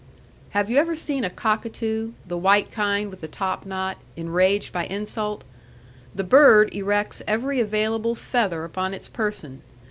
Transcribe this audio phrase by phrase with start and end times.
[0.57, 4.85] Have you ever seen a cockatoo the white kind with the top knot enraged by
[4.85, 5.43] insult?
[6.15, 9.61] The bird erects every available feather upon its person.